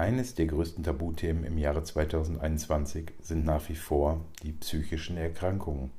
[0.00, 5.90] Eines der größten Tabuthemen im Jahre 2021 sind nach wie vor die psychischen Erkrankungen.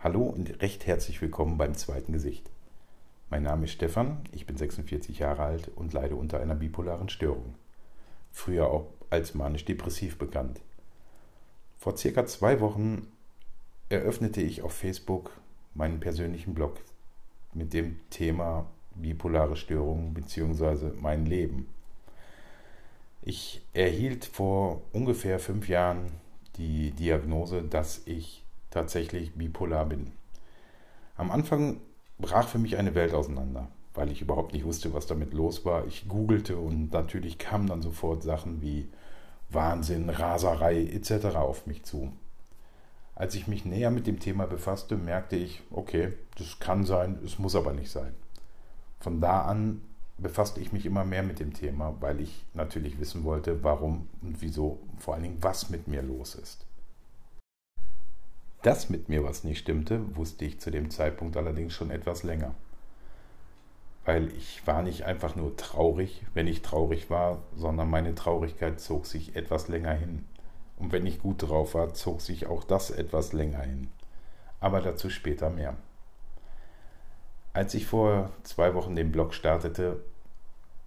[0.00, 2.50] Hallo und recht herzlich willkommen beim zweiten Gesicht.
[3.30, 7.54] Mein Name ist Stefan, ich bin 46 Jahre alt und leide unter einer bipolaren Störung.
[8.32, 10.60] Früher auch als manisch-depressiv bekannt.
[11.78, 13.06] Vor circa zwei Wochen
[13.90, 15.30] eröffnete ich auf Facebook
[15.72, 16.80] meinen persönlichen Blog
[17.52, 20.90] mit dem Thema bipolare Störung bzw.
[21.00, 21.68] mein Leben.
[23.26, 26.12] Ich erhielt vor ungefähr fünf Jahren
[26.56, 30.12] die Diagnose, dass ich tatsächlich bipolar bin.
[31.16, 31.80] Am Anfang
[32.18, 35.86] brach für mich eine Welt auseinander, weil ich überhaupt nicht wusste, was damit los war.
[35.86, 38.90] Ich googelte und natürlich kamen dann sofort Sachen wie
[39.48, 41.36] Wahnsinn, Raserei etc.
[41.36, 42.12] auf mich zu.
[43.14, 47.38] Als ich mich näher mit dem Thema befasste, merkte ich, okay, das kann sein, es
[47.38, 48.14] muss aber nicht sein.
[49.00, 49.80] Von da an
[50.18, 54.40] befasste ich mich immer mehr mit dem Thema, weil ich natürlich wissen wollte, warum und
[54.40, 56.66] wieso, vor allen Dingen, was mit mir los ist.
[58.62, 62.54] Dass mit mir was nicht stimmte, wusste ich zu dem Zeitpunkt allerdings schon etwas länger.
[64.04, 69.06] Weil ich war nicht einfach nur traurig, wenn ich traurig war, sondern meine Traurigkeit zog
[69.06, 70.24] sich etwas länger hin.
[70.78, 73.88] Und wenn ich gut drauf war, zog sich auch das etwas länger hin.
[74.60, 75.76] Aber dazu später mehr.
[77.54, 80.02] Als ich vor zwei Wochen den Blog startete,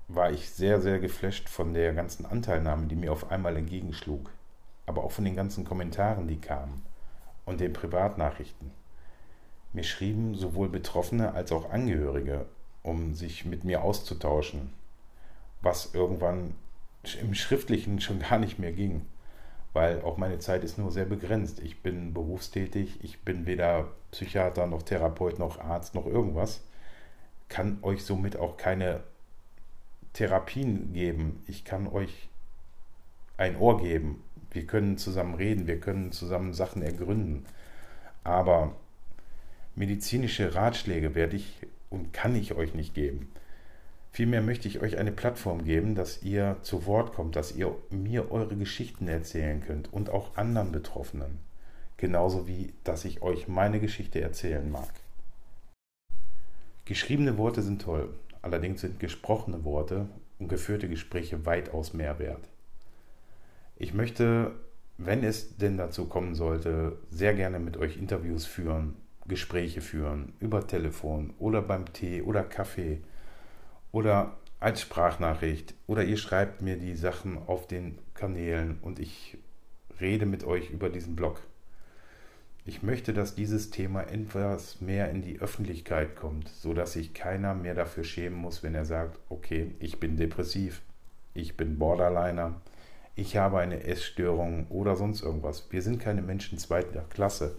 [0.10, 4.30] war ich sehr, sehr geflasht von der ganzen Anteilnahme, die mir auf einmal entgegenschlug.
[4.86, 6.86] Aber auch von den ganzen Kommentaren, die kamen
[7.46, 8.72] und den Privatnachrichten.
[9.72, 12.46] Mir schrieben sowohl Betroffene als auch Angehörige,
[12.84, 14.74] um sich mit mir auszutauschen,
[15.62, 16.54] was irgendwann
[17.22, 19.06] im Schriftlichen schon gar nicht mehr ging,
[19.73, 21.60] weil auch meine Zeit ist nur sehr begrenzt.
[21.60, 26.62] Ich bin berufstätig, ich bin weder Psychiater noch Therapeut noch Arzt noch irgendwas,
[27.50, 29.02] kann euch somit auch keine
[30.14, 31.44] Therapien geben.
[31.47, 32.30] Ich kann euch
[33.38, 34.24] ein Ohr geben.
[34.52, 37.46] Wir können zusammen reden, wir können zusammen Sachen ergründen.
[38.24, 38.75] Aber
[39.75, 43.31] medizinische Ratschläge werde ich und kann ich euch nicht geben.
[44.17, 48.31] Vielmehr möchte ich euch eine Plattform geben, dass ihr zu Wort kommt, dass ihr mir
[48.31, 51.38] eure Geschichten erzählen könnt und auch anderen Betroffenen.
[51.97, 54.89] Genauso wie, dass ich euch meine Geschichte erzählen mag.
[56.85, 58.09] Geschriebene Worte sind toll,
[58.41, 60.07] allerdings sind gesprochene Worte
[60.39, 62.49] und geführte Gespräche weitaus mehr wert.
[63.75, 64.55] Ich möchte,
[64.97, 68.95] wenn es denn dazu kommen sollte, sehr gerne mit euch Interviews führen,
[69.28, 73.03] Gespräche führen, über Telefon oder beim Tee oder Kaffee
[73.97, 79.40] oder als Sprachnachricht oder ihr schreibt mir die Sachen auf den Kanälen und ich
[80.00, 81.41] rede mit euch über diesen Blog.
[82.63, 87.74] Ich möchte, dass dieses Thema etwas mehr in die Öffentlichkeit kommt, sodass sich keiner mehr
[87.74, 90.84] dafür schämen muss, wenn er sagt, okay, ich bin depressiv,
[91.34, 92.62] ich bin Borderliner,
[93.16, 95.72] ich habe eine Essstörung oder sonst irgendwas.
[95.72, 97.58] Wir sind keine Menschen zweiter Klasse.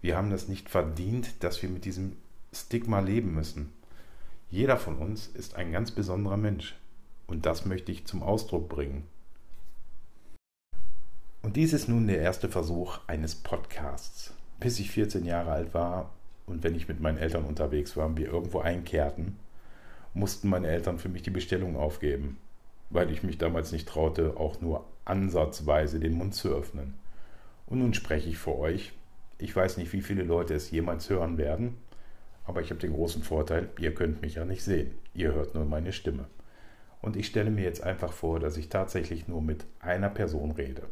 [0.00, 2.16] Wir haben das nicht verdient, dass wir mit diesem
[2.52, 3.72] Stigma leben müssen.
[4.50, 6.76] Jeder von uns ist ein ganz besonderer Mensch.
[7.26, 9.04] Und das möchte ich zum Ausdruck bringen.
[11.42, 14.32] Und dies ist nun der erste Versuch eines Podcasts.
[14.60, 16.10] Bis ich 14 Jahre alt war
[16.46, 19.36] und wenn ich mit meinen Eltern unterwegs war und wir irgendwo einkehrten,
[20.12, 22.38] mussten meine Eltern für mich die Bestellung aufgeben,
[22.90, 26.94] weil ich mich damals nicht traute, auch nur ansatzweise den Mund zu öffnen.
[27.66, 28.92] Und nun spreche ich vor euch.
[29.38, 31.76] Ich weiß nicht, wie viele Leute es jemals hören werden,
[32.44, 34.92] aber ich habe den großen Vorteil, ihr könnt mich ja nicht sehen.
[35.14, 36.26] Ihr hört nur meine Stimme.
[37.00, 40.82] Und ich stelle mir jetzt einfach vor, dass ich tatsächlich nur mit einer Person rede.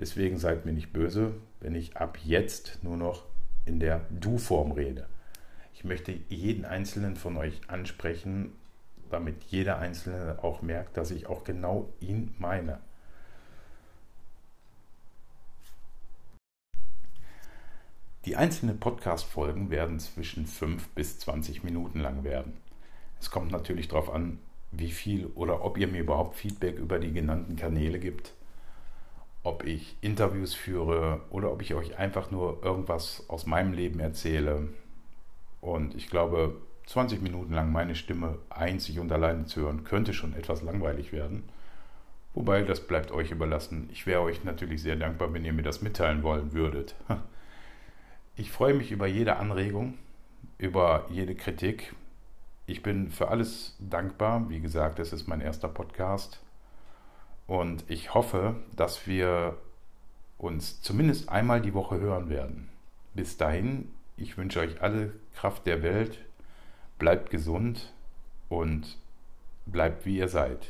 [0.00, 3.24] Deswegen seid mir nicht böse, wenn ich ab jetzt nur noch
[3.64, 5.06] in der Du-Form rede.
[5.74, 8.52] Ich möchte jeden einzelnen von euch ansprechen,
[9.10, 12.78] damit jeder einzelne auch merkt, dass ich auch genau ihn meine.
[18.28, 22.52] Die einzelnen Podcast-Folgen werden zwischen 5 bis 20 Minuten lang werden.
[23.18, 24.38] Es kommt natürlich darauf an,
[24.70, 28.34] wie viel oder ob ihr mir überhaupt Feedback über die genannten Kanäle gibt
[29.48, 34.68] ob ich Interviews führe oder ob ich euch einfach nur irgendwas aus meinem Leben erzähle.
[35.62, 40.34] Und ich glaube, 20 Minuten lang meine Stimme einzig und alleine zu hören, könnte schon
[40.34, 41.44] etwas langweilig werden.
[42.34, 43.88] Wobei, das bleibt euch überlassen.
[43.90, 46.94] Ich wäre euch natürlich sehr dankbar, wenn ihr mir das mitteilen wollen würdet.
[48.38, 49.98] Ich freue mich über jede Anregung,
[50.58, 51.96] über jede Kritik.
[52.66, 54.48] Ich bin für alles dankbar.
[54.48, 56.40] Wie gesagt, es ist mein erster Podcast.
[57.48, 59.56] Und ich hoffe, dass wir
[60.38, 62.68] uns zumindest einmal die Woche hören werden.
[63.12, 66.20] Bis dahin, ich wünsche euch alle Kraft der Welt,
[67.00, 67.92] bleibt gesund
[68.48, 68.98] und
[69.66, 70.68] bleibt wie ihr seid.